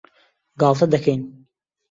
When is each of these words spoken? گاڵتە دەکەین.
گاڵتە 0.59 0.85
دەکەین. 0.93 1.21